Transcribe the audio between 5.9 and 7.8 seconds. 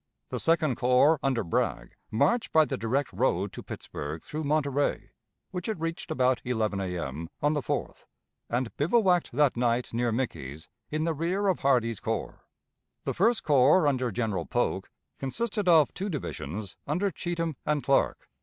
about 11 A.M. on the